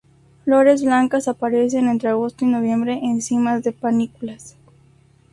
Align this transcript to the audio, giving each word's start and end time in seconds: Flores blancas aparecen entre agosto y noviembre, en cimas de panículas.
Flores 0.45 0.83
blancas 0.83 1.27
aparecen 1.27 1.87
entre 1.87 2.09
agosto 2.09 2.43
y 2.43 2.47
noviembre, 2.47 2.99
en 3.03 3.21
cimas 3.21 3.61
de 3.61 3.71
panículas. 3.71 4.57